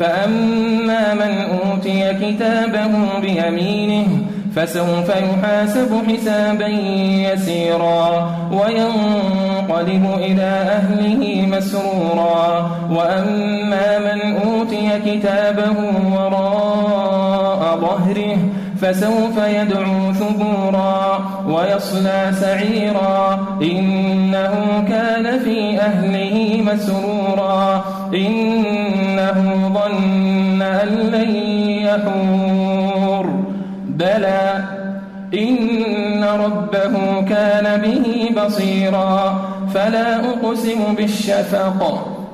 [0.00, 4.06] فأما من أوتي كتابه بيمينه
[4.56, 6.66] فسوف يحاسب حسابا
[7.32, 15.76] يسيرا وينقلب إلى أهله مسرورا وأما من أوتي كتابه
[16.12, 18.38] وراء ظهره
[18.80, 21.18] فسوف يدعو ثبورا
[21.48, 28.87] ويصلى سعيرا إنه كان في أهله مسرورا ظن
[30.68, 31.30] أن لن
[31.86, 33.26] يحور.
[33.88, 34.42] بلى
[35.34, 36.94] إن ربه
[37.28, 39.14] كان به بصيرا.
[39.74, 41.80] فلا أقسم بالشفق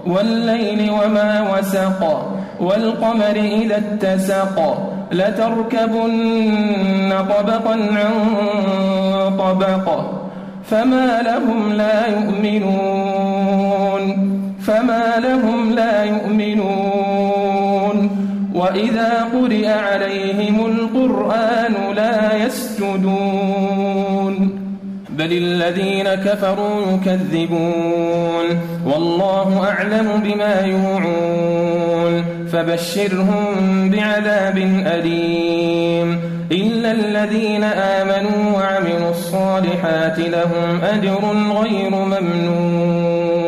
[0.06, 2.00] والليل وما وسق
[2.60, 4.56] والقمر إذا اتسق
[5.12, 8.12] لتركبن طبقا عن
[9.38, 9.86] طبق.
[10.70, 14.04] فما لهم لا يؤمنون.
[14.66, 15.93] فما لهم لا
[18.64, 23.84] وإذا قرئ عليهم القرآن لا يسجدون
[25.10, 28.46] بل الذين كفروا يكذبون
[28.86, 36.20] والله أعلم بما يوعون فبشرهم بعذاب أليم
[36.52, 41.24] إلا الذين آمنوا وعملوا الصالحات لهم أجر
[41.62, 43.43] غير ممنون